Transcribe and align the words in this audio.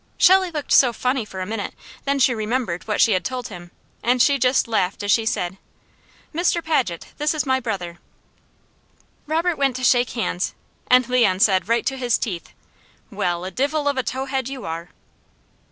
Shelley 0.17 0.49
looked 0.49 0.71
so 0.71 0.91
funny 0.93 1.25
for 1.25 1.41
a 1.41 1.45
minute, 1.45 1.75
then 2.05 2.17
she 2.17 2.33
remembered 2.33 2.87
what 2.87 2.99
she 2.99 3.11
had 3.11 3.23
told 3.23 3.49
him 3.49 3.69
and 4.01 4.19
she 4.19 4.39
just 4.39 4.67
laughed 4.67 5.03
as 5.03 5.11
she 5.11 5.27
said: 5.27 5.59
"Mr. 6.33 6.63
Paget, 6.63 7.09
this 7.19 7.35
is 7.35 7.45
my 7.45 7.59
brother." 7.59 7.99
Robert 9.27 9.59
went 9.59 9.75
to 9.75 9.83
shake 9.83 10.09
hands, 10.13 10.55
and 10.89 11.07
Leon 11.07 11.39
said 11.39 11.69
right 11.69 11.85
to 11.85 11.97
his 11.97 12.17
teeth: 12.17 12.49
"Well 13.11 13.45
a 13.45 13.51
divil 13.51 13.87
of 13.87 13.95
a 13.95 14.01
towhead 14.01 14.49
you 14.49 14.65
are!" 14.65 14.89